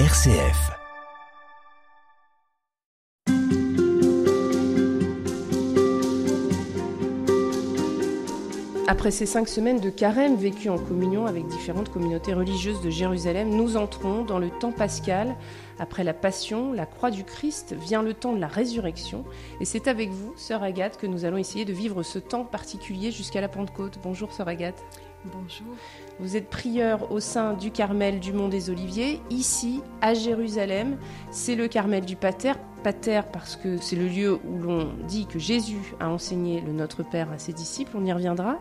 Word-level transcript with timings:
RCF. 0.00 0.72
Après 8.88 9.12
ces 9.12 9.24
cinq 9.24 9.48
semaines 9.48 9.78
de 9.78 9.90
carême 9.90 10.34
vécues 10.34 10.68
en 10.68 10.78
communion 10.78 11.26
avec 11.26 11.46
différentes 11.46 11.90
communautés 11.90 12.34
religieuses 12.34 12.80
de 12.80 12.90
Jérusalem, 12.90 13.50
nous 13.50 13.76
entrons 13.76 14.24
dans 14.24 14.40
le 14.40 14.50
temps 14.50 14.72
pascal. 14.72 15.36
Après 15.78 16.02
la 16.02 16.12
passion, 16.12 16.72
la 16.72 16.86
croix 16.86 17.12
du 17.12 17.22
Christ, 17.22 17.76
vient 17.78 18.02
le 18.02 18.14
temps 18.14 18.32
de 18.32 18.40
la 18.40 18.48
résurrection. 18.48 19.24
Et 19.60 19.64
c'est 19.64 19.86
avec 19.86 20.10
vous, 20.10 20.34
sœur 20.36 20.64
Agathe, 20.64 20.96
que 20.96 21.06
nous 21.06 21.24
allons 21.24 21.36
essayer 21.36 21.64
de 21.64 21.72
vivre 21.72 22.02
ce 22.02 22.18
temps 22.18 22.44
particulier 22.44 23.12
jusqu'à 23.12 23.40
la 23.40 23.48
Pentecôte. 23.48 24.00
Bonjour, 24.02 24.32
sœur 24.32 24.48
Agathe. 24.48 24.82
Bonjour. 25.32 25.74
Vous 26.20 26.36
êtes 26.36 26.50
prieur 26.50 27.10
au 27.10 27.18
sein 27.18 27.54
du 27.54 27.70
Carmel 27.70 28.20
du 28.20 28.34
Mont 28.34 28.48
des 28.48 28.68
Oliviers, 28.68 29.20
ici 29.30 29.80
à 30.02 30.12
Jérusalem. 30.12 30.98
C'est 31.30 31.54
le 31.54 31.66
Carmel 31.66 32.04
du 32.04 32.14
Pater. 32.14 32.52
Pater 32.82 33.22
parce 33.32 33.56
que 33.56 33.78
c'est 33.78 33.96
le 33.96 34.06
lieu 34.06 34.38
où 34.44 34.58
l'on 34.58 34.92
dit 35.08 35.24
que 35.24 35.38
Jésus 35.38 35.94
a 35.98 36.10
enseigné 36.10 36.60
le 36.60 36.72
Notre 36.72 37.02
Père 37.02 37.32
à 37.32 37.38
ses 37.38 37.54
disciples, 37.54 37.96
on 37.96 38.04
y 38.04 38.12
reviendra. 38.12 38.60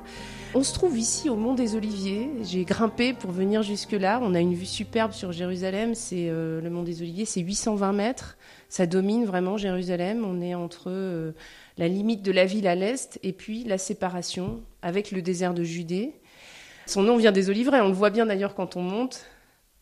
On 0.55 0.63
se 0.63 0.73
trouve 0.73 0.97
ici 0.97 1.29
au 1.29 1.35
Mont 1.35 1.53
des 1.53 1.75
Oliviers. 1.75 2.29
J'ai 2.43 2.63
grimpé 2.63 3.11
pour 3.13 3.31
venir 3.31 3.61
jusque-là. 3.61 4.21
On 4.23 4.33
a 4.33 4.39
une 4.39 4.53
vue 4.53 4.65
superbe 4.65 5.11
sur 5.11 5.33
Jérusalem. 5.33 5.95
C'est 5.95 6.29
euh, 6.29 6.61
le 6.61 6.69
Mont 6.69 6.83
des 6.83 7.01
Oliviers, 7.01 7.25
c'est 7.25 7.41
820 7.41 7.91
mètres. 7.91 8.37
Ça 8.69 8.85
domine 8.85 9.25
vraiment 9.25 9.57
Jérusalem. 9.57 10.23
On 10.25 10.39
est 10.39 10.55
entre 10.55 10.85
euh, 10.87 11.33
la 11.77 11.89
limite 11.89 12.21
de 12.21 12.31
la 12.31 12.45
ville 12.45 12.67
à 12.67 12.75
l'est 12.75 13.19
et 13.21 13.33
puis 13.33 13.65
la 13.65 13.77
séparation 13.77 14.61
avec 14.81 15.11
le 15.11 15.21
désert 15.21 15.53
de 15.53 15.63
Judée. 15.63 16.13
Son 16.85 17.03
nom 17.03 17.17
vient 17.17 17.31
des 17.31 17.49
oliveraies, 17.49 17.81
on 17.81 17.87
le 17.87 17.93
voit 17.93 18.09
bien 18.09 18.25
d'ailleurs 18.25 18.55
quand 18.55 18.75
on 18.75 18.81
monte. 18.81 19.25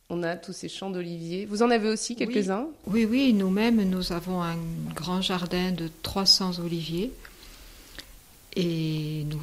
On 0.09 0.23
a 0.23 0.35
tous 0.35 0.51
ces 0.51 0.67
champs 0.67 0.89
d'oliviers. 0.89 1.45
Vous 1.45 1.63
en 1.63 1.71
avez 1.71 1.87
aussi 1.87 2.17
quelques-uns? 2.17 2.67
Oui, 2.85 3.05
oui, 3.05 3.31
nous-mêmes, 3.33 3.81
nous 3.89 4.11
avons 4.11 4.41
un 4.43 4.57
grand 4.93 5.21
jardin 5.21 5.71
de 5.71 5.89
300 6.03 6.59
oliviers. 6.59 7.13
Et 8.57 9.23
nous 9.29 9.39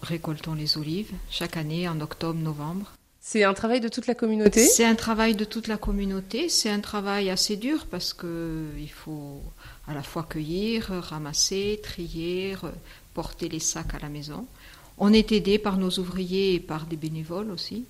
récoltons 0.00 0.54
les 0.54 0.78
olives 0.78 1.12
chaque 1.30 1.58
année 1.58 1.86
en 1.86 2.00
octobre-novembre. 2.00 2.92
C'est 3.20 3.44
un 3.44 3.52
travail 3.52 3.80
de 3.80 3.88
toute 3.88 4.06
la 4.06 4.14
communauté? 4.14 4.64
C'est 4.64 4.86
un 4.86 4.94
travail 4.94 5.34
de 5.34 5.44
toute 5.44 5.66
la 5.66 5.76
communauté. 5.76 6.48
C'est 6.48 6.70
un 6.70 6.80
travail 6.80 7.28
assez 7.28 7.56
dur 7.56 7.86
parce 7.90 8.14
qu'il 8.14 8.90
faut 8.90 9.42
à 9.86 9.92
la 9.92 10.02
fois 10.02 10.22
cueillir, 10.22 10.92
ramasser, 11.02 11.78
trier, 11.82 12.54
porter 13.12 13.50
les 13.50 13.58
sacs 13.58 13.94
à 13.94 13.98
la 13.98 14.08
maison. 14.08 14.46
On 14.98 15.12
est 15.12 15.32
aidé 15.32 15.58
par 15.58 15.76
nos 15.76 15.90
ouvriers 15.90 16.54
et 16.54 16.60
par 16.60 16.86
des 16.86 16.96
bénévoles 16.96 17.50
aussi. 17.50 17.84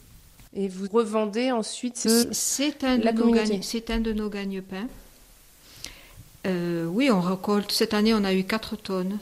Et 0.55 0.69
vous 0.69 0.87
revendez 0.91 1.53
ensuite 1.53 1.97
C'est 1.97 2.83
un, 2.83 2.99
de 2.99 3.11
nos 3.11 3.35
un 3.35 4.01
de 4.01 4.13
nos 4.13 4.31
gagne-pains. 4.31 4.89
Euh, 6.47 6.87
oui, 6.87 7.11
on 7.11 7.21
récolte. 7.21 7.73
Cette 7.73 7.95
année, 7.95 8.15
on 8.15 8.25
a 8.25 8.33
eu 8.33 8.45
4 8.45 8.77
tonnes 8.77 9.19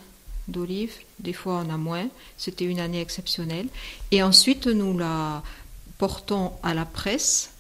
d'olives. 0.47 0.95
Des 1.19 1.33
fois, 1.33 1.65
on 1.67 1.71
a 1.73 1.77
moins. 1.77 2.09
C'était 2.37 2.67
une 2.67 2.81
année 2.81 3.01
exceptionnelle. 3.01 3.67
Et 4.11 4.23
ensuite, 4.23 4.67
nous 4.67 4.97
la 4.97 5.43
portons 5.99 6.53
à 6.63 6.75
la 6.75 6.85
presse 6.85 7.51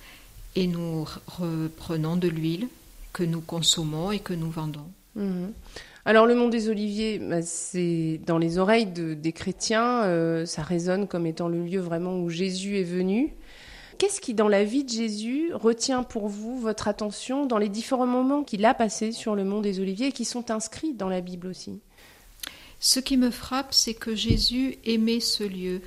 et 0.55 0.67
nous 0.67 1.07
reprenons 1.27 2.17
de 2.17 2.29
l'huile 2.29 2.69
que 3.13 3.23
nous 3.23 3.41
consommons 3.41 4.11
et 4.13 4.21
que 4.21 4.35
nous 4.35 4.51
vendons. 4.51 4.87
Mhm. 5.17 5.53
Alors 6.07 6.27
le 6.27 6.35
Mont 6.35 6.49
des 6.49 6.69
Oliviers, 6.69 7.19
bah, 7.19 7.41
c'est 7.41 8.21
dans 8.27 8.37
les 8.37 8.59
oreilles 8.59 8.87
des 8.87 9.33
chrétiens, 9.33 10.05
euh, 10.05 10.45
ça 10.45 10.63
résonne 10.63 11.09
comme 11.09 11.27
étant 11.27 11.49
le 11.49 11.65
lieu 11.65 11.81
vraiment 11.81 12.19
où 12.19 12.29
Jésus 12.29 12.79
est 12.79 12.85
venu. 12.85 13.35
Qu'est-ce 13.97 14.21
qui, 14.21 14.35
dans 14.35 14.49
la 14.49 14.65
vie 14.65 14.85
de 14.85 14.91
Jésus, 14.91 15.51
retient 15.55 16.03
pour 16.03 16.29
vous 16.29 16.59
votre 16.59 16.89
attention 16.89 17.47
dans 17.47 17.59
les 17.59 17.69
différents 17.69 18.07
moments 18.07 18.43
qu'il 18.43 18.65
a 18.65 18.75
passés 18.75 19.13
sur 19.13 19.35
le 19.35 19.45
Mont 19.45 19.61
des 19.61 19.81
Oliviers 19.81 20.09
et 20.09 20.13
qui 20.13 20.25
sont 20.25 20.51
inscrits 20.51 20.93
dans 20.93 21.09
la 21.09 21.21
Bible 21.21 21.47
aussi? 21.47 21.81
Ce 22.81 23.01
qui 23.01 23.17
me 23.17 23.31
frappe, 23.31 23.73
c'est 23.73 23.95
que 23.95 24.15
Jésus 24.15 24.77
aimait 24.85 25.21
ce 25.21 25.45
lieu. 25.45 25.81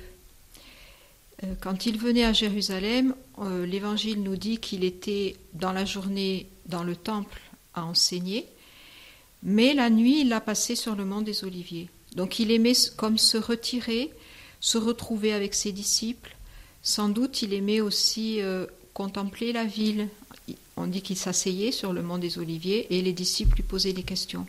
Euh, 1.44 1.54
quand 1.60 1.86
il 1.86 1.96
venait 1.96 2.24
à 2.24 2.32
Jérusalem, 2.32 3.14
euh, 3.38 3.64
l'Évangile 3.66 4.22
nous 4.22 4.36
dit 4.36 4.58
qu'il 4.58 4.82
était 4.82 5.36
dans 5.54 5.72
la 5.72 5.84
journée 5.84 6.48
dans 6.66 6.82
le 6.82 6.96
temple 6.96 7.40
à 7.74 7.84
enseigner, 7.84 8.48
mais 9.42 9.74
la 9.74 9.90
nuit, 9.90 10.20
il 10.22 10.28
l'a 10.28 10.40
passé 10.40 10.74
sur 10.74 10.96
le 10.96 11.04
mont 11.04 11.20
des 11.20 11.44
Oliviers. 11.44 11.88
Donc 12.16 12.38
il 12.38 12.50
aimait 12.50 12.72
comme 12.96 13.18
se 13.18 13.36
retirer, 13.36 14.10
se 14.60 14.78
retrouver 14.78 15.32
avec 15.32 15.54
ses 15.54 15.72
disciples. 15.72 16.36
Sans 16.82 17.08
doute, 17.08 17.42
il 17.42 17.52
aimait 17.52 17.80
aussi 17.80 18.40
euh, 18.40 18.66
contempler 18.94 19.52
la 19.52 19.64
ville. 19.64 20.08
On 20.76 20.86
dit 20.86 21.02
qu'il 21.02 21.16
s'asseyait 21.16 21.72
sur 21.72 21.92
le 21.92 22.02
mont 22.02 22.18
des 22.18 22.38
Oliviers 22.38 22.86
et 22.90 23.02
les 23.02 23.12
disciples 23.12 23.56
lui 23.56 23.62
posaient 23.62 23.92
des 23.92 24.02
questions. 24.02 24.46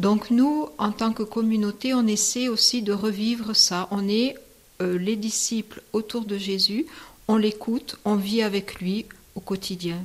Donc 0.00 0.30
nous, 0.30 0.68
en 0.78 0.90
tant 0.90 1.12
que 1.12 1.22
communauté, 1.22 1.94
on 1.94 2.06
essaie 2.06 2.48
aussi 2.48 2.82
de 2.82 2.92
revivre 2.92 3.54
ça. 3.54 3.88
On 3.90 4.08
est 4.08 4.36
euh, 4.80 4.98
les 4.98 5.16
disciples 5.16 5.82
autour 5.92 6.24
de 6.24 6.36
Jésus, 6.36 6.86
on 7.28 7.36
l'écoute, 7.36 7.96
on 8.04 8.16
vit 8.16 8.42
avec 8.42 8.80
lui 8.80 9.06
au 9.34 9.40
quotidien. 9.40 9.98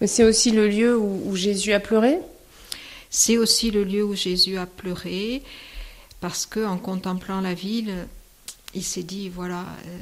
Mais 0.00 0.06
c'est 0.06 0.24
aussi 0.24 0.50
le 0.50 0.68
lieu 0.68 0.96
où 0.98 1.34
Jésus 1.36 1.72
a 1.72 1.80
pleuré? 1.80 2.18
C'est 3.12 3.36
aussi 3.36 3.70
le 3.70 3.84
lieu 3.84 4.02
où 4.02 4.14
Jésus 4.14 4.56
a 4.56 4.64
pleuré, 4.64 5.42
parce 6.22 6.46
que 6.46 6.64
en 6.64 6.78
contemplant 6.78 7.42
la 7.42 7.52
ville, 7.52 8.08
il 8.74 8.82
s'est 8.82 9.02
dit 9.02 9.28
voilà, 9.28 9.66
euh, 9.86 9.98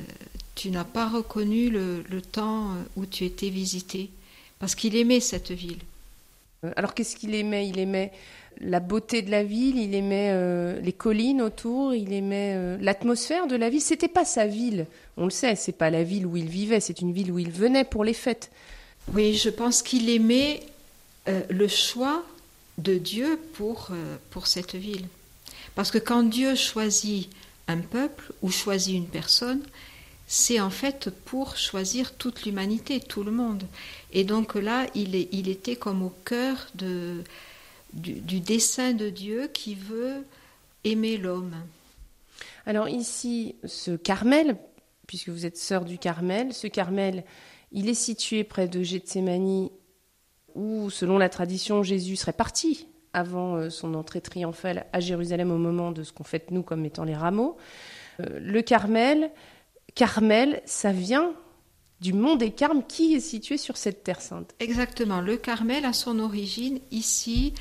tu 0.54 0.70
n'as 0.70 0.84
pas 0.84 1.08
reconnu 1.08 1.70
le, 1.70 2.22
temps 2.22 2.68
où 2.96 3.04
tu 3.06 3.24
étais 3.24 3.50
visité, 3.50 4.10
parce 4.60 4.76
qu'il 4.76 4.94
aimait 4.94 5.18
cette 5.18 5.50
ville. 5.50 5.80
Euh, 6.64 6.70
alors 6.76 6.94
qu'est-ce 6.94 7.16
qu'il 7.16 7.34
aimait? 7.34 7.66
Il 7.68 7.80
aimait 7.80 8.12
la 8.60 8.78
beauté 8.78 9.22
de 9.22 9.30
la 9.32 9.42
ville, 9.42 9.76
il 9.76 9.92
aimait 9.96 10.30
euh, 10.30 10.80
les 10.80 10.92
collines 10.92 11.42
autour, 11.42 11.92
il 11.94 12.12
aimait 12.12 12.78
l'atmosphère 12.80 13.48
de 13.48 13.56
la 13.56 13.70
ville. 13.70 13.80
C'était 13.80 14.06
pas 14.06 14.24
sa 14.24 14.46
ville, 14.46 14.86
on 15.16 15.24
le 15.24 15.30
sait, 15.30 15.56
c'est 15.56 15.72
pas 15.72 15.90
la 15.90 16.04
ville 16.04 16.26
où 16.26 16.36
il 16.36 16.48
vivait, 16.48 16.78
c'est 16.78 17.00
une 17.00 17.12
ville 17.12 17.32
où 17.32 17.40
il 17.40 17.50
venait 17.50 17.84
pour 17.84 18.04
les 18.04 18.14
fêtes. 18.14 18.52
Oui, 19.14 19.34
je 19.34 19.50
pense 19.50 19.82
qu'il 19.82 20.08
aimait 20.08 20.60
le 21.26 21.66
choix 21.66 22.24
de 22.78 22.98
Dieu 22.98 23.38
pour, 23.54 23.88
euh, 23.90 24.16
pour 24.30 24.46
cette 24.46 24.74
ville. 24.74 25.06
Parce 25.74 25.90
que 25.90 25.98
quand 25.98 26.22
Dieu 26.22 26.54
choisit 26.54 27.28
un 27.68 27.78
peuple 27.78 28.32
ou 28.42 28.50
choisit 28.50 28.96
une 28.96 29.06
personne, 29.06 29.62
c'est 30.26 30.60
en 30.60 30.70
fait 30.70 31.10
pour 31.24 31.56
choisir 31.56 32.14
toute 32.14 32.44
l'humanité, 32.44 33.00
tout 33.00 33.22
le 33.22 33.32
monde. 33.32 33.64
Et 34.12 34.24
donc 34.24 34.54
là, 34.54 34.86
il, 34.94 35.14
est, 35.14 35.28
il 35.32 35.48
était 35.48 35.76
comme 35.76 36.02
au 36.02 36.12
cœur 36.24 36.68
de, 36.74 37.22
du, 37.92 38.14
du 38.14 38.40
dessein 38.40 38.92
de 38.92 39.10
Dieu 39.10 39.50
qui 39.52 39.74
veut 39.74 40.24
aimer 40.84 41.16
l'homme. 41.16 41.56
Alors 42.66 42.88
ici, 42.88 43.56
ce 43.64 43.92
Carmel, 43.92 44.56
puisque 45.06 45.30
vous 45.30 45.46
êtes 45.46 45.56
sœur 45.56 45.84
du 45.84 45.98
Carmel, 45.98 46.52
ce 46.54 46.66
Carmel, 46.66 47.24
il 47.72 47.88
est 47.88 47.94
situé 47.94 48.44
près 48.44 48.68
de 48.68 48.82
Gethsemane 48.82 49.68
où, 50.54 50.90
selon 50.90 51.18
la 51.18 51.28
tradition, 51.28 51.82
Jésus 51.82 52.16
serait 52.16 52.32
parti 52.32 52.86
avant 53.12 53.56
euh, 53.56 53.70
son 53.70 53.94
entrée 53.94 54.20
triomphale 54.20 54.86
à 54.92 55.00
Jérusalem 55.00 55.50
au 55.50 55.58
moment 55.58 55.90
de 55.92 56.02
ce 56.02 56.12
qu'on 56.12 56.24
fête 56.24 56.50
nous 56.50 56.62
comme 56.62 56.84
étant 56.84 57.04
les 57.04 57.14
rameaux. 57.14 57.56
Euh, 58.20 58.38
le 58.40 58.62
Carmel, 58.62 59.30
Carmel, 59.94 60.62
ça 60.64 60.92
vient 60.92 61.32
du 62.00 62.12
mont 62.12 62.36
des 62.36 62.50
Carmes 62.50 62.82
qui 62.86 63.14
est 63.14 63.20
situé 63.20 63.58
sur 63.58 63.76
cette 63.76 64.04
terre 64.04 64.20
sainte. 64.20 64.54
Exactement, 64.58 65.20
le 65.20 65.36
Carmel 65.36 65.84
a 65.84 65.92
son 65.92 66.18
origine 66.18 66.80
ici 66.90 67.52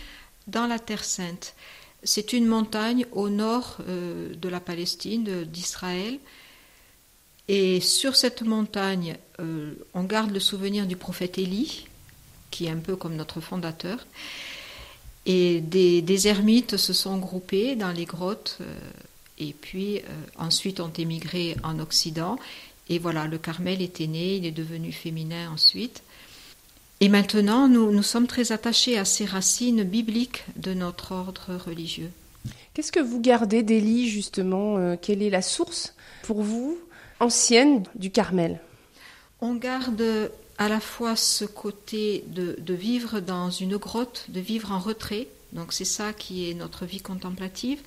dans 0.48 0.68
la 0.68 0.80
terre 0.80 1.04
sainte. 1.04 1.56
C'est 2.04 2.32
une 2.32 2.46
montagne 2.46 3.06
au 3.12 3.30
nord 3.30 3.78
euh, 3.88 4.34
de 4.34 4.50
la 4.50 4.62
Palestine, 4.62 5.44
d'Israël. 5.44 6.20
Et 7.50 7.82
sur 7.82 8.16
cette 8.16 8.44
montagne, 8.44 9.18
on 9.96 10.04
garde 10.04 10.30
le 10.30 10.40
souvenir 10.40 10.86
du 10.86 10.96
prophète 10.96 11.40
Élie, 11.40 11.89
qui 12.52 12.66
est 12.66 12.70
un 12.70 12.78
peu 12.78 12.96
comme 12.96 13.16
notre 13.16 13.42
fondateur. 13.42 14.06
Et 15.26 15.62
des, 15.62 16.28
ermites 16.28 16.78
se 16.78 16.94
sont 16.94 17.18
groupés 17.18 17.76
dans 17.76 17.92
les 17.92 18.06
grottes 18.06 18.58
euh, 18.62 18.76
et 19.38 19.54
puis 19.54 19.98
euh, 19.98 20.02
ensuite 20.38 20.80
ont 20.80 20.92
émigré 20.92 21.56
en 21.64 21.80
Occident. 21.80 22.40
Et 22.90 22.98
voilà, 22.98 23.28
le 23.28 23.38
Carmel 23.38 23.82
était 23.82 24.08
né, 24.08 24.38
il 24.38 24.46
est 24.46 24.52
devenu 24.52 24.92
féminin 24.92 25.52
ensuite. 25.52 26.02
Et 27.02 27.08
maintenant, 27.08 27.68
nous, 27.68 27.92
nous 27.92 28.04
sommes 28.04 28.28
très 28.28 28.52
attachés 28.52 28.98
à 28.98 29.06
ces 29.06 29.26
racines 29.26 29.84
bibliques 29.84 30.44
de 30.58 30.74
notre 30.74 31.14
ordre 31.14 31.56
religieux. 31.66 32.12
Qu'est-ce 32.74 32.92
que 32.92 33.00
vous 33.00 33.22
gardez 33.22 33.64
d'Élie, 33.64 34.10
justement 34.10 34.78
euh, 34.78 34.96
Quelle 35.02 35.22
est 35.22 35.30
la 35.30 35.42
source, 35.42 35.96
pour 36.24 36.42
vous, 36.42 36.78
ancienne 37.20 37.84
du 37.96 38.12
Carmel? 38.12 38.60
On 39.42 39.56
garde 39.56 40.32
à 40.60 40.68
la 40.68 40.82
fois 40.82 41.16
ce 41.16 41.46
côté 41.46 42.26
de, 42.28 42.74
vivre 42.74 43.22
dans 43.22 43.50
une 43.50 43.78
grotte, 43.78 44.26
de 44.28 44.42
vivre 44.42 44.74
en 44.74 44.80
retrait, 44.80 45.28
donc 45.54 45.72
c'est 45.72 45.86
ça 45.86 46.12
qui 46.12 46.52
est 46.52 46.54
notre 46.54 46.86
vie 46.86 47.00
contemplative, 47.00 47.80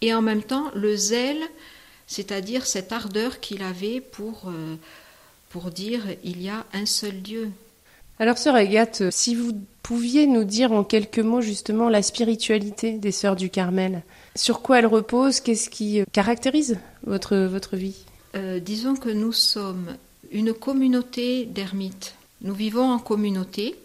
et 0.00 0.12
en 0.12 0.22
même 0.22 0.42
temps 0.42 0.70
le 0.74 0.96
zèle, 0.96 1.40
c'est-à-dire 2.08 2.66
cette 2.66 2.90
ardeur 2.92 3.38
qu'il 3.38 3.62
avait 3.62 4.00
pour, 4.00 4.48
euh, 4.48 4.74
pour 5.50 5.70
dire 5.70 6.02
il 6.24 6.42
y 6.42 6.48
a 6.48 6.66
un 6.74 6.84
seul 6.84 7.22
Dieu. 7.22 7.50
Alors, 8.18 8.38
sœur 8.38 8.56
Agathe, 8.56 9.10
si 9.10 9.34
vous 9.34 9.52
pouviez 9.82 10.26
nous 10.26 10.44
dire 10.44 10.72
en 10.72 10.82
quelques 10.82 11.20
mots 11.20 11.42
justement 11.42 11.88
la 11.88 12.02
spiritualité 12.02 12.92
des 12.92 13.12
sœurs 13.12 13.36
du 13.36 13.50
Carmel, 13.50 14.02
sur 14.34 14.62
quoi 14.62 14.80
elles 14.80 14.86
reposent, 14.86 15.40
qu'est-ce 15.40 15.70
qui 15.70 16.02
caractérise 16.12 16.78
votre, 17.04 17.36
votre 17.36 17.76
vie? 17.76 18.04
Euh, 18.34 18.58
Disons 18.58 18.96
que 18.96 19.10
nous 19.10 19.32
sommes 19.32 19.96
une 20.32 20.52
communauté 20.54 21.44
d'ermites. 21.44 22.15
Nous 22.42 22.54
vivons 22.54 22.90
en 22.90 22.98
communauté 22.98 23.76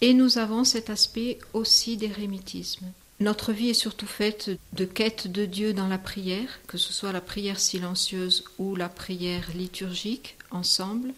et 0.00 0.14
nous 0.14 0.38
avons 0.38 0.64
cet 0.64 0.90
aspect 0.90 1.38
aussi 1.52 1.96
d'érémitisme. 1.96 2.86
Notre 3.18 3.52
vie 3.52 3.70
est 3.70 3.74
surtout 3.74 4.06
faite 4.06 4.50
de 4.74 4.84
quête 4.84 5.26
de 5.26 5.46
Dieu 5.46 5.72
dans 5.72 5.88
la 5.88 5.98
prière, 5.98 6.60
que 6.66 6.76
ce 6.76 6.92
soit 6.92 7.12
la 7.12 7.22
prière 7.22 7.58
silencieuse 7.58 8.44
ou 8.58 8.76
la 8.76 8.90
prière 8.90 9.48
liturgique 9.54 10.36
ensemble 10.50 11.14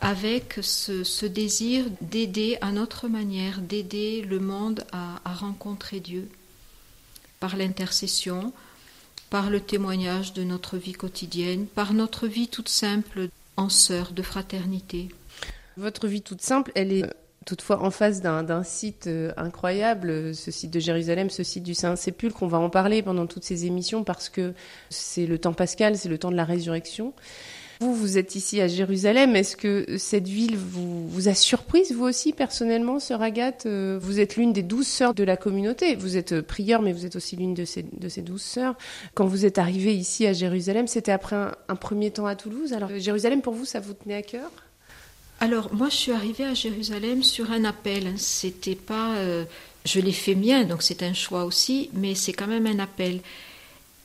avec 0.00 0.58
ce, 0.62 1.26
désir 1.26 1.84
d'aider 2.00 2.58
à 2.60 2.72
notre 2.72 3.08
manière, 3.08 3.60
d'aider 3.60 4.22
le 4.22 4.40
monde 4.40 4.84
à, 4.92 5.20
rencontrer 5.34 6.00
Dieu 6.00 6.28
par 7.40 7.56
l'intercession, 7.56 8.52
par 9.30 9.50
le 9.50 9.60
témoignage 9.60 10.32
de 10.32 10.44
notre 10.44 10.78
vie 10.78 10.92
quotidienne, 10.92 11.66
par 11.66 11.92
notre 11.92 12.26
vie 12.26 12.48
toute 12.48 12.68
simple 12.68 13.28
en 13.56 13.68
sœur 13.68 14.12
de 14.12 14.22
fraternité. 14.22 15.08
Votre 15.76 16.06
vie 16.06 16.22
toute 16.22 16.40
simple, 16.40 16.72
elle 16.74 16.92
est 16.92 17.04
toutefois 17.44 17.82
en 17.82 17.90
face 17.90 18.22
d'un 18.22 18.62
site 18.64 19.06
euh, 19.06 19.32
incroyable, 19.36 20.34
ce 20.34 20.50
site 20.50 20.70
de 20.70 20.80
Jérusalem, 20.80 21.30
ce 21.30 21.42
site 21.42 21.62
du 21.62 21.74
Saint-Sépulcre. 21.74 22.42
On 22.42 22.46
va 22.46 22.58
en 22.58 22.70
parler 22.70 23.02
pendant 23.02 23.26
toutes 23.26 23.44
ces 23.44 23.66
émissions 23.66 24.04
parce 24.04 24.28
que 24.28 24.54
c'est 24.90 25.26
le 25.26 25.38
temps 25.38 25.52
pascal, 25.52 25.96
c'est 25.96 26.08
le 26.08 26.18
temps 26.18 26.30
de 26.30 26.36
la 26.36 26.44
résurrection. 26.44 27.12
Vous, 27.80 27.94
vous 27.94 28.18
êtes 28.18 28.34
ici 28.34 28.60
à 28.60 28.68
Jérusalem. 28.68 29.34
Est-ce 29.36 29.56
que 29.56 29.96
cette 29.98 30.28
ville 30.28 30.56
vous, 30.56 31.28
a 31.28 31.34
surprise, 31.34 31.92
vous 31.92 32.04
aussi, 32.04 32.32
personnellement, 32.32 33.00
sœur 33.00 33.22
Agathe 33.22 33.66
euh, 33.66 33.98
Vous 34.00 34.20
êtes 34.20 34.36
l'une 34.36 34.52
des 34.52 34.62
douze 34.62 34.86
sœurs 34.86 35.14
de 35.14 35.24
la 35.24 35.36
communauté. 35.36 35.96
Vous 35.96 36.16
êtes 36.16 36.32
euh, 36.32 36.42
prieur, 36.42 36.82
mais 36.82 36.92
vous 36.92 37.06
êtes 37.06 37.16
aussi 37.16 37.36
l'une 37.36 37.54
de 37.54 37.64
ces, 37.64 37.82
de 37.82 38.08
ces 38.08 38.22
douze 38.22 38.42
sœurs. 38.42 38.76
Quand 39.14 39.26
vous 39.26 39.44
êtes 39.44 39.58
arrivée 39.58 39.94
ici 39.94 40.26
à 40.26 40.32
Jérusalem, 40.32 40.86
c'était 40.86 41.12
après 41.12 41.36
un, 41.68 41.76
premier 41.76 42.10
temps 42.10 42.26
à 42.26 42.36
Toulouse. 42.36 42.72
Alors, 42.72 42.90
euh, 42.90 42.98
Jérusalem, 42.98 43.42
pour 43.42 43.54
vous, 43.54 43.64
ça 43.64 43.80
vous 43.80 43.94
tenait 43.94 44.16
à 44.16 44.22
cœur? 44.22 44.50
Alors 45.40 45.74
moi 45.74 45.88
je 45.90 45.96
suis 45.96 46.12
arrivée 46.12 46.44
à 46.44 46.54
Jérusalem 46.54 47.24
sur 47.24 47.50
un 47.50 47.64
appel. 47.64 48.14
C'était 48.16 48.76
pas, 48.76 49.16
je 49.84 50.00
l'ai 50.00 50.12
fait 50.12 50.36
mien, 50.36 50.62
donc 50.62 50.82
c'est 50.82 51.02
un 51.02 51.12
choix 51.12 51.44
aussi, 51.44 51.90
mais 51.92 52.14
c'est 52.14 52.32
quand 52.32 52.46
même 52.46 52.66
un 52.66 52.78
appel. 52.78 53.20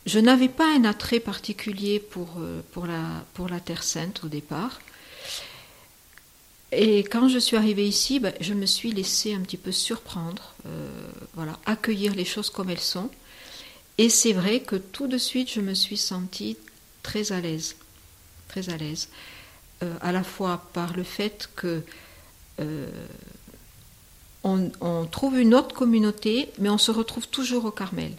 Je 0.05 0.19
n'avais 0.19 0.49
pas 0.49 0.73
un 0.75 0.85
attrait 0.85 1.19
particulier 1.19 1.99
pour, 1.99 2.35
euh, 2.39 2.61
pour, 2.71 2.87
la, 2.87 3.59
Terre 3.59 3.83
Sainte 3.83 4.23
au 4.23 4.27
départ. 4.27 4.79
Et 6.71 6.99
quand 6.99 7.27
je 7.27 7.39
suis 7.39 7.57
arrivée 7.57 7.87
ici, 7.87 8.19
ben, 8.19 8.33
je 8.39 8.53
me 8.53 8.65
suis 8.65 8.91
laissée 8.91 9.33
un 9.33 9.41
petit 9.41 9.57
peu 9.57 9.71
surprendre, 9.71 10.53
euh, 10.67 10.87
voilà, 11.33 11.59
accueillir 11.65 12.15
les 12.15 12.25
choses 12.25 12.49
comme 12.49 12.69
elles 12.69 12.79
sont. 12.79 13.09
Et 13.97 14.09
c'est 14.09 14.33
vrai 14.33 14.61
que 14.61 14.75
tout 14.75 15.07
de 15.07 15.17
suite, 15.17 15.51
je 15.51 15.61
me 15.61 15.73
suis 15.73 15.97
sentie 15.97 16.57
très 17.03 17.31
à 17.31 17.41
l'aise, 17.41 17.75
très 18.47 18.69
à 18.69 18.77
l'aise, 18.77 19.09
euh, 19.83 19.93
à 20.01 20.11
la 20.11 20.23
fois 20.23 20.69
par 20.73 20.95
le 20.95 21.03
fait 21.03 21.49
que 21.55 21.83
on, 24.43 25.05
trouve 25.11 25.39
une 25.39 25.53
autre 25.53 25.75
communauté, 25.75 26.49
mais 26.59 26.69
on 26.69 26.77
se 26.77 26.91
retrouve 26.91 27.27
toujours 27.27 27.65
au 27.65 27.71
Carmel. 27.71 28.13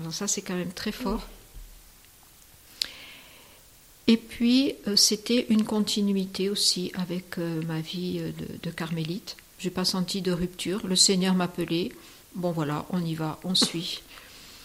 Alors 0.00 0.12
ça, 0.12 0.26
c'est 0.26 0.42
quand 0.42 0.56
même 0.56 0.72
très 0.72 0.92
fort. 0.92 1.26
Et 4.06 4.16
puis, 4.16 4.74
euh, 4.86 4.96
c'était 4.96 5.46
une 5.48 5.64
continuité 5.64 6.50
aussi 6.50 6.92
avec 6.94 7.38
euh, 7.38 7.62
ma 7.62 7.80
vie 7.80 8.18
euh, 8.20 8.32
de, 8.62 8.70
carmélite. 8.70 9.36
Je 9.58 9.68
n'ai 9.68 9.70
pas 9.70 9.84
senti 9.84 10.20
de 10.20 10.32
rupture. 10.32 10.86
Le 10.86 10.96
Seigneur 10.96 11.34
m'appelait. 11.34 11.90
Bon, 12.34 12.50
voilà, 12.50 12.84
on 12.90 13.02
y 13.02 13.14
va, 13.14 13.38
on 13.44 13.54
suit. 13.54 14.02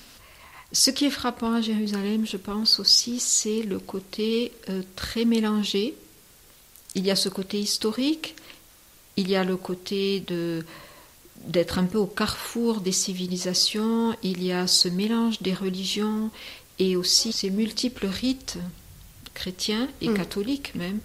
Ce 0.72 0.92
qui 0.92 1.06
est 1.06 1.12
frappant 1.12 1.54
à 1.54 1.62
Jérusalem, 1.62 2.28
je 2.28 2.38
pense 2.38 2.80
aussi, 2.80 3.20
c'est 3.20 3.64
le 3.64 3.80
côté 3.80 4.52
très 4.96 5.26
mélangé. 5.26 5.96
Il 6.94 7.04
y 7.04 7.10
a 7.10 7.16
ce 7.16 7.28
côté 7.28 7.60
historique, 7.60 8.36
il 9.18 9.28
y 9.28 9.36
a 9.36 9.44
le 9.44 9.58
côté 9.58 10.20
de 10.20 10.64
d'être 11.48 11.80
un 11.80 11.86
peu 11.86 11.98
au 11.98 12.06
carrefour 12.06 12.82
des 12.82 12.92
civilisations, 12.92 14.16
il 14.24 14.44
y 14.44 14.52
a 14.52 14.68
ce 14.68 14.88
mélange 14.88 15.42
des 15.42 15.54
religions 15.54 16.30
et 16.78 16.96
aussi 16.96 17.32
ces 17.32 17.50
multiples 17.50 18.08
rites 18.08 18.58
chrétiens 19.34 19.88
et 20.02 20.10
mm. 20.10 20.14
catholiques 20.14 20.76
même. 20.76 21.00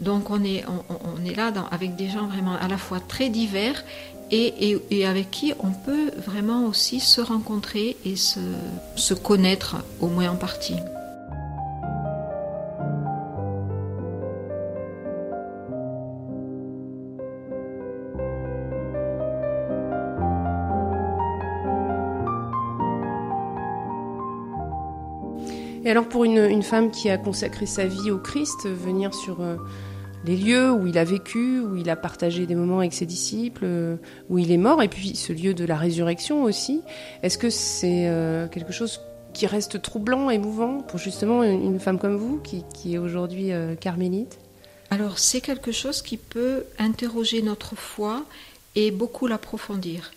Donc 0.00 0.30
on 0.30 0.42
est, 0.42 0.64
on, 0.66 1.24
est 1.24 1.34
là 1.34 1.52
avec 1.70 1.94
des 1.94 2.10
gens 2.10 2.26
vraiment 2.26 2.56
à 2.56 2.66
la 2.66 2.78
fois 2.78 2.98
très 2.98 3.28
divers 3.28 3.84
et, 4.30 4.80
et, 4.90 5.06
avec 5.06 5.30
qui 5.30 5.52
on 5.60 5.70
peut 5.70 6.10
vraiment 6.26 6.66
aussi 6.66 6.98
se 6.98 7.20
rencontrer 7.20 7.96
et 8.04 8.16
se, 8.16 8.40
se 8.96 9.14
connaître 9.14 9.76
au 10.00 10.08
moins 10.08 10.30
en 10.30 10.36
partie. 10.36 10.74
Alors 25.94 26.08
pour 26.08 26.24
une, 26.24 26.64
femme 26.64 26.90
qui 26.90 27.08
a 27.08 27.16
consacré 27.16 27.66
sa 27.66 27.86
vie 27.86 28.10
au 28.10 28.18
Christ, 28.18 28.66
venir 28.66 29.14
sur 29.14 29.40
euh, 29.42 29.54
les 30.24 30.36
lieux 30.36 30.72
où 30.72 30.88
il 30.88 30.98
a 30.98 31.04
vécu, 31.04 31.60
où 31.60 31.76
il 31.76 31.88
a 31.88 31.94
partagé 31.94 32.46
des 32.46 32.56
moments 32.56 32.80
avec 32.80 32.92
ses 32.92 33.06
disciples, 33.06 33.62
euh, 33.62 33.94
où 34.28 34.38
il 34.38 34.50
est 34.50 34.56
mort, 34.56 34.82
et 34.82 34.88
puis 34.88 35.14
ce 35.14 35.32
lieu 35.32 35.54
de 35.54 35.64
la 35.64 35.76
résurrection 35.76 36.42
aussi, 36.42 36.82
est-ce 37.22 37.38
que 37.38 37.48
c'est 37.48 38.08
euh, 38.08 38.48
quelque 38.48 38.72
chose 38.72 39.02
qui 39.34 39.46
reste 39.46 39.80
troublant, 39.82 40.30
émouvant 40.30 40.80
pour 40.80 40.98
justement 40.98 41.44
une, 41.44 41.78
femme 41.78 42.00
comme 42.00 42.16
vous, 42.16 42.38
qui, 42.38 42.64
qui 42.74 42.96
est 42.96 42.98
aujourd'hui 42.98 43.52
carmélite? 43.78 44.40
Alors 44.90 45.20
c'est 45.20 45.40
quelque 45.40 45.70
chose 45.70 46.02
qui 46.02 46.16
peut 46.16 46.64
interroger 46.80 47.40
notre 47.40 47.76
foi 47.76 48.24
et 48.74 48.90
beaucoup 48.90 49.28
l'approfondir. 49.28 50.10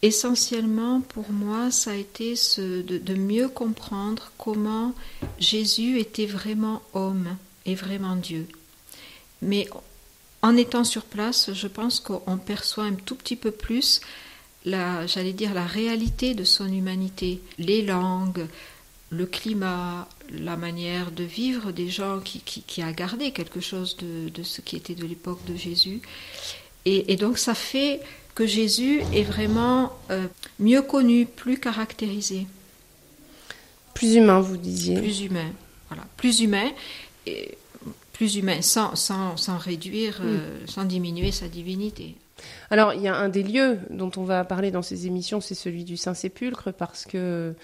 Essentiellement, 0.00 1.00
pour 1.00 1.32
moi, 1.32 1.72
ça 1.72 1.90
a 1.90 1.94
été 1.94 2.34
de, 2.58 3.14
mieux 3.14 3.48
comprendre 3.48 4.30
comment 4.38 4.94
Jésus 5.40 5.98
était 5.98 6.26
vraiment 6.26 6.82
homme 6.94 7.36
et 7.66 7.74
vraiment 7.74 8.14
Dieu. 8.14 8.46
Mais 9.42 9.68
en 10.40 10.56
étant 10.56 10.84
sur 10.84 11.02
place, 11.02 11.52
je 11.52 11.66
pense 11.66 11.98
qu'on 11.98 12.38
perçoit 12.38 12.84
un 12.84 12.94
tout 12.94 13.16
petit 13.16 13.34
peu 13.34 13.50
plus 13.50 14.00
la, 14.64 15.04
j'allais 15.08 15.32
dire, 15.32 15.52
la 15.52 15.66
réalité 15.66 16.34
de 16.34 16.44
son 16.44 16.72
humanité, 16.72 17.40
les 17.58 17.82
langues, 17.82 18.46
le 19.10 19.26
climat, 19.26 20.08
la 20.30 20.56
manière 20.56 21.10
de 21.10 21.24
vivre 21.24 21.72
des 21.72 21.88
gens 21.88 22.20
qui, 22.20 22.82
a 22.82 22.92
gardé 22.92 23.32
quelque 23.32 23.60
chose 23.60 23.96
de, 23.96 24.42
ce 24.44 24.60
qui 24.60 24.76
était 24.76 24.94
de 24.94 25.06
l'époque 25.06 25.44
de 25.46 25.56
Jésus. 25.56 26.02
et 26.84 27.16
donc 27.16 27.36
ça 27.36 27.54
fait 27.54 28.00
que 28.38 28.46
Jésus 28.46 29.02
est 29.12 29.24
vraiment 29.24 29.98
euh, 30.12 30.28
mieux 30.60 30.80
connu, 30.80 31.26
plus 31.26 31.58
caractérisé. 31.58 32.46
Plus 33.94 34.14
humain, 34.14 34.38
vous 34.38 34.56
disiez. 34.56 34.96
Plus 34.96 35.22
humain, 35.22 35.50
voilà. 35.88 36.04
Plus 36.16 36.38
humain, 36.38 36.70
et 37.26 37.58
plus 38.12 38.36
humain, 38.36 38.62
sans, 38.62 38.94
sans, 38.94 39.36
sans 39.36 39.58
réduire, 39.58 40.20
euh, 40.22 40.56
sans 40.66 40.84
diminuer 40.84 41.32
sa 41.32 41.48
divinité. 41.48 42.14
Alors, 42.70 42.94
il 42.94 43.02
y 43.02 43.08
a 43.08 43.16
un 43.16 43.28
des 43.28 43.42
lieux 43.42 43.80
dont 43.90 44.12
on 44.16 44.22
va 44.22 44.44
parler 44.44 44.70
dans 44.70 44.82
ces 44.82 45.08
émissions, 45.08 45.40
c'est 45.40 45.56
celui 45.56 45.82
du 45.82 45.96
Saint-Sépulcre, 45.96 46.72
parce 46.72 47.06
que 47.06 47.54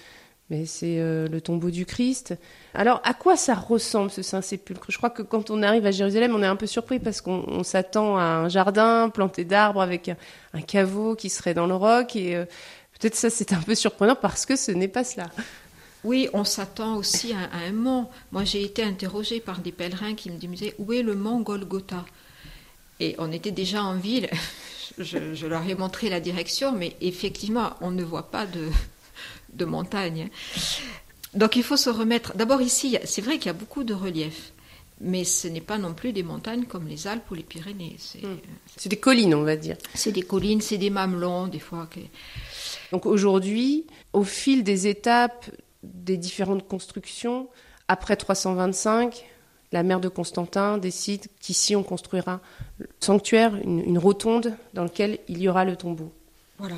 mais 0.49 0.65
c'est 0.65 0.99
euh, 0.99 1.27
le 1.27 1.41
tombeau 1.41 1.71
du 1.71 1.85
Christ. 1.85 2.35
Alors, 2.73 3.01
à 3.03 3.13
quoi 3.13 3.35
ça 3.35 3.55
ressemble 3.55 4.11
ce 4.11 4.21
Saint-Sépulcre? 4.21 4.85
Je 4.89 4.97
crois 4.97 5.09
que 5.09 5.23
quand 5.23 5.49
on 5.49 5.63
arrive 5.63 5.85
à 5.85 5.91
Jérusalem, 5.91 6.35
on 6.35 6.43
est 6.43 6.47
un 6.47 6.55
peu 6.55 6.67
surpris 6.67 6.99
parce 6.99 7.21
qu'on 7.21 7.63
s'attend 7.63 8.17
à 8.17 8.23
un 8.23 8.49
jardin 8.49 9.09
planté 9.09 9.43
d'arbres 9.43 9.81
avec 9.81 10.09
un, 10.53 10.61
caveau 10.61 11.15
qui 11.15 11.29
serait 11.29 11.55
dans 11.55 11.65
le 11.65 11.73
roc. 11.73 12.15
Et 12.15 12.35
euh, 12.35 12.45
peut-être 12.99 13.15
ça, 13.15 13.29
c'est 13.29 13.53
un 13.53 13.61
peu 13.61 13.73
surprenant 13.73 14.15
parce 14.15 14.45
que 14.45 14.55
ce 14.55 14.71
n'est 14.71 14.87
pas 14.87 15.03
cela. 15.03 15.29
Oui, 16.03 16.29
on 16.33 16.43
s'attend 16.43 16.95
aussi 16.97 17.33
à, 17.33 17.57
un 17.67 17.71
mont. 17.71 18.07
Moi, 18.31 18.43
j'ai 18.43 18.63
été 18.63 18.83
interrogée 18.83 19.39
par 19.39 19.59
des 19.59 19.71
pèlerins 19.71 20.13
qui 20.13 20.29
me 20.29 20.37
disaient 20.37 20.75
où 20.77 20.93
est 20.93 21.01
le 21.01 21.15
mont 21.15 21.41
Golgotha? 21.41 22.05
Et 22.99 23.15
on 23.17 23.31
était 23.31 23.51
déjà 23.51 23.83
en 23.83 23.95
ville. 23.95 24.29
je 24.99 25.47
leur 25.47 25.67
ai 25.67 25.73
montré 25.73 26.09
la 26.09 26.19
direction, 26.19 26.71
mais 26.71 26.95
effectivement, 27.01 27.71
on 27.81 27.89
ne 27.89 28.03
voit 28.03 28.29
pas 28.29 28.45
de, 28.45 28.69
de 29.55 29.65
montagne. 29.65 30.29
Donc 31.33 31.55
il 31.55 31.63
faut 31.63 31.77
se 31.77 31.89
remettre. 31.89 32.35
D'abord 32.35 32.61
ici, 32.61 32.97
c'est 33.03 33.21
vrai 33.21 33.37
qu'il 33.37 33.47
y 33.47 33.49
a 33.49 33.53
beaucoup 33.53 33.83
de 33.83 33.93
relief, 33.93 34.53
mais 35.01 35.23
ce 35.23 35.47
n'est 35.47 35.61
pas 35.61 35.77
non 35.77 35.93
plus 35.93 36.13
des 36.13 36.23
montagnes 36.23 36.63
comme 36.65 36.87
les 36.87 37.07
Alpes 37.07 37.29
ou 37.31 37.35
les 37.35 37.43
Pyrénées. 37.43 37.95
C'est 37.99 38.23
hmm. 38.23 38.89
des 38.89 38.97
collines, 38.97 39.35
on 39.35 39.43
va 39.43 39.55
dire. 39.55 39.77
C'est 39.93 40.11
des 40.11 40.21
collines, 40.21 40.61
c'est 40.61 40.77
des 40.77 40.89
mamelons, 40.89 41.47
des 41.47 41.59
fois. 41.59 41.89
Donc 42.91 43.05
aujourd'hui, 43.05 43.85
au 44.13 44.23
fil 44.23 44.63
des 44.63 44.87
étapes 44.87 45.49
des 45.83 46.17
différentes 46.17 46.67
constructions, 46.67 47.47
après 47.87 48.15
325, 48.15 49.25
la 49.71 49.83
mère 49.83 49.99
de 49.99 50.07
Constantin 50.07 50.77
décide 50.77 51.27
qu'ici 51.39 51.75
on 51.75 51.83
construira 51.83 52.39
sanctuaire, 52.99 53.55
une, 53.55 53.97
rotonde 53.97 54.55
dans 54.73 54.83
laquelle 54.83 55.19
il 55.27 55.41
y 55.41 55.49
aura 55.49 55.65
le 55.65 55.75
tombeau. 55.75 56.11
Voilà. 56.57 56.77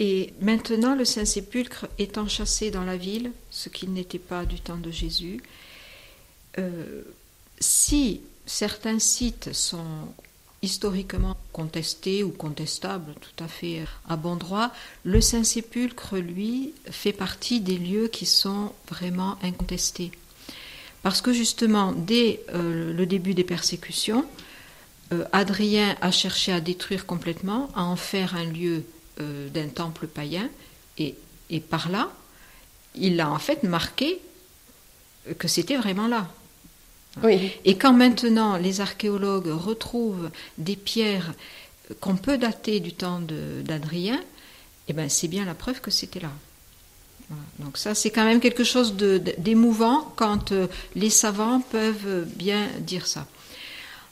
Et 0.00 0.32
maintenant, 0.40 0.94
le 0.94 1.04
Saint-Sépulcre 1.04 1.86
étant 1.98 2.26
chassé 2.26 2.70
dans 2.70 2.84
la 2.84 2.96
ville, 2.96 3.32
ce 3.50 3.68
qu'il 3.68 3.92
n'était 3.92 4.18
pas 4.18 4.46
du 4.46 4.58
temps 4.58 4.78
de 4.78 4.90
Jésus, 4.90 5.42
euh, 6.58 7.02
si 7.60 8.22
certains 8.46 8.98
sites 8.98 9.52
sont 9.52 10.08
historiquement 10.62 11.36
contestés 11.52 12.24
ou 12.24 12.30
contestables, 12.30 13.12
tout 13.20 13.44
à 13.44 13.46
fait 13.46 13.84
à 14.08 14.16
bon 14.16 14.36
droit, 14.36 14.72
le 15.04 15.20
Saint-Sépulcre, 15.20 16.16
lui, 16.16 16.72
fait 16.90 17.12
partie 17.12 17.60
des 17.60 17.76
lieux 17.76 18.08
qui 18.08 18.24
sont 18.24 18.72
vraiment 18.88 19.36
incontestés. 19.42 20.12
Parce 21.02 21.20
que 21.20 21.34
justement, 21.34 21.92
dès 21.92 22.40
euh, 22.54 22.94
le 22.94 23.04
début 23.04 23.34
des 23.34 23.44
persécutions, 23.44 24.24
euh, 25.12 25.24
Adrien 25.32 25.94
a 26.00 26.10
cherché 26.10 26.52
à 26.52 26.60
détruire 26.60 27.04
complètement, 27.04 27.68
à 27.74 27.82
en 27.84 27.96
faire 27.96 28.34
un 28.34 28.44
lieu 28.44 28.84
euh, 29.20 29.48
d'un 29.48 29.68
temple 29.68 30.06
païen, 30.06 30.48
et, 30.98 31.14
et, 31.50 31.60
par 31.60 31.90
là, 31.90 32.10
il 32.94 33.20
a 33.20 33.30
en 33.30 33.38
fait 33.38 33.62
marqué 33.62 34.20
que 35.38 35.48
c'était 35.48 35.76
vraiment 35.76 36.08
là. 36.08 36.28
Oui. 37.22 37.52
Et 37.64 37.76
quand 37.76 37.92
maintenant 37.92 38.56
les 38.56 38.80
archéologues 38.80 39.48
retrouvent 39.48 40.30
des 40.58 40.76
pierres 40.76 41.34
qu'on 42.00 42.16
peut 42.16 42.38
dater 42.38 42.80
du 42.80 42.92
temps 42.92 43.20
d'Adrien, 43.64 44.20
eh 44.88 44.92
ben 44.92 45.08
c'est 45.08 45.28
bien 45.28 45.44
la 45.44 45.54
preuve 45.54 45.80
que 45.80 45.90
c'était 45.90 46.20
là. 46.20 46.30
Donc 47.60 47.78
ça, 47.78 47.94
c'est 47.94 48.10
quand 48.10 48.24
même 48.24 48.40
quelque 48.40 48.64
chose 48.64 48.94
d'émouvant 48.96 50.12
quand 50.16 50.50
euh, 50.50 50.66
les 50.96 51.10
savants 51.10 51.60
peuvent 51.60 52.26
bien 52.34 52.66
dire 52.80 53.06
ça. 53.06 53.26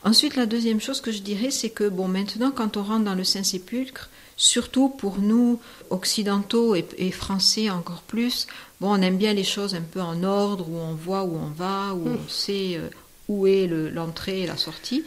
Ensuite, 0.05 0.37
la 0.37 0.47
deuxième 0.47 0.81
chose 0.81 1.01
que 1.01 1.11
je 1.11 1.19
dirais, 1.19 1.51
c'est 1.51 1.71
que 1.71 1.89
bon, 1.89 2.07
maintenant, 2.07 2.53
quand 2.53 2.77
on 2.77 2.85
rentre 2.85 3.05
dans 3.05 3.17
le 3.17 3.25
Saint-Sépulcre, 3.25 4.09
surtout 4.39 4.89
pour 4.89 5.19
nous 5.19 5.61
occidentaux 5.91 6.75
et, 6.75 7.11
français 7.11 7.69
encore 7.69 8.03
plus, 8.03 8.47
bon, 8.81 8.93
on 8.93 9.03
aime 9.03 9.19
bien 9.19 9.35
les 9.35 9.45
choses 9.45 9.75
un 9.75 9.83
peu 9.83 10.01
en 10.01 10.23
ordre, 10.23 10.71
où 10.71 10.77
on 10.77 10.95
voit 10.95 11.25
où 11.25 11.37
on 11.37 11.51
va, 11.51 11.93
où 11.93 12.09
hmm. 12.09 12.19
on 12.25 12.29
sait 12.29 12.77
euh, 12.77 12.89
où 13.29 13.47
est 13.47 13.67
l'entrée 13.67 14.43
et 14.43 14.47
la 14.47 14.57
sortie. 14.57 15.05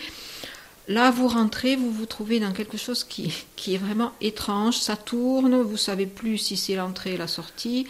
Là, 0.88 1.10
vous 1.10 1.28
rentrez, 1.28 1.78
vous 1.78 1.92
vous 1.92 2.06
trouvez 2.06 2.40
dans 2.40 2.52
quelque 2.52 2.78
chose 2.78 3.04
qui, 3.04 3.34
qui 3.56 3.76
est 3.76 3.78
vraiment 3.78 4.12
étrange. 4.20 4.78
Ça 4.78 4.98
tourne, 4.98 5.62
vous 5.62 5.78
savez 5.78 6.06
plus 6.06 6.38
si 6.38 6.58
c'est 6.58 6.76
l'entrée 6.76 7.14
et 7.14 7.18
la 7.18 7.28
sortie. 7.28 7.88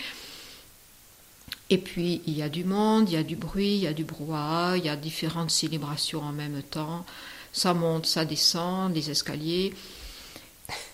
Et 1.71 1.77
puis, 1.79 2.21
il 2.27 2.37
y 2.37 2.43
a 2.43 2.49
du 2.49 2.65
monde, 2.65 3.09
il 3.09 3.13
y 3.13 3.17
a 3.17 3.23
du 3.23 3.35
bruit, 3.35 3.75
il 3.75 3.83
y 3.83 3.87
a 3.87 3.93
du 3.93 4.03
brouhaha, 4.03 4.77
il 4.77 4.85
y 4.85 4.89
a 4.89 4.95
différentes 4.95 5.51
célébrations 5.51 6.21
en 6.21 6.33
même 6.33 6.61
temps. 6.61 7.05
Ça 7.53 7.73
monte, 7.73 8.05
ça 8.05 8.25
descend, 8.25 8.93
des 8.93 9.09
escaliers. 9.09 9.73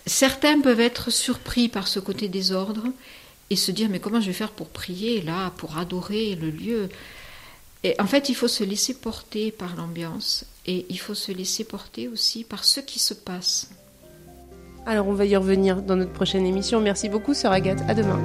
Certains 0.08 0.60
peuvent 0.60 0.80
être 0.80 1.10
surpris 1.10 1.68
par 1.68 1.86
ce 1.86 2.00
côté 2.00 2.28
désordre 2.28 2.84
et 3.50 3.56
se 3.56 3.70
dire 3.70 3.88
mais 3.90 4.00
comment 4.00 4.20
je 4.20 4.26
vais 4.26 4.32
faire 4.32 4.50
pour 4.50 4.68
prier 4.68 5.20
là, 5.20 5.52
pour 5.58 5.78
adorer 5.78 6.34
le 6.34 6.50
lieu? 6.50 6.88
Et 7.84 7.94
en 8.00 8.06
fait, 8.06 8.28
il 8.28 8.34
faut 8.34 8.48
se 8.48 8.64
laisser 8.64 8.94
porter 8.94 9.52
par 9.52 9.76
l'ambiance 9.76 10.44
et 10.66 10.86
il 10.88 10.98
faut 10.98 11.14
se 11.14 11.30
laisser 11.30 11.62
porter 11.62 12.08
aussi 12.08 12.42
par 12.42 12.64
ce 12.64 12.80
qui 12.80 12.98
se 12.98 13.14
passe. 13.14 13.70
Alors, 14.86 15.06
on 15.06 15.12
va 15.12 15.26
y 15.26 15.36
revenir 15.36 15.82
dans 15.82 15.96
notre 15.96 16.12
prochaine 16.12 16.46
émission. 16.46 16.80
Merci 16.80 17.08
beaucoup, 17.08 17.34
Sœur 17.34 17.52
Agathe. 17.52 17.82
À 17.86 17.94
demain. 17.94 18.18